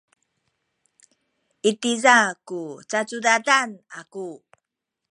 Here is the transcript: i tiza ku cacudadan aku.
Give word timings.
i 1.69 1.71
tiza 1.81 2.15
ku 2.47 2.59
cacudadan 2.89 3.69
aku. 3.99 4.27